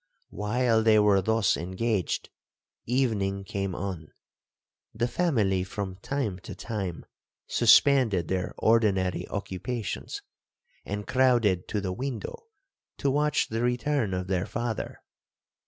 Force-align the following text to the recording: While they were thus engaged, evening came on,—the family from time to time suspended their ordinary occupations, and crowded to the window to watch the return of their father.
While 0.31 0.81
they 0.81 0.97
were 0.97 1.21
thus 1.21 1.55
engaged, 1.55 2.31
evening 2.87 3.43
came 3.43 3.75
on,—the 3.75 5.07
family 5.07 5.63
from 5.63 5.97
time 5.97 6.39
to 6.39 6.55
time 6.55 7.05
suspended 7.45 8.27
their 8.27 8.55
ordinary 8.57 9.27
occupations, 9.27 10.23
and 10.85 11.05
crowded 11.05 11.67
to 11.67 11.81
the 11.81 11.93
window 11.93 12.47
to 12.97 13.11
watch 13.11 13.49
the 13.49 13.61
return 13.61 14.15
of 14.15 14.25
their 14.25 14.47
father. 14.47 15.03